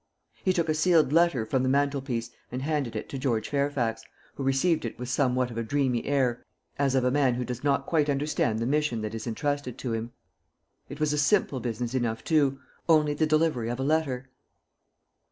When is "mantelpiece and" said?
1.69-2.63